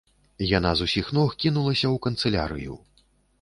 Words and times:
Яна 0.57 0.71
з 0.79 0.85
усіх 0.89 1.11
ног 1.17 1.29
кінулася 1.43 1.83
ў 1.83 1.95
канцылярыю. 2.07 2.73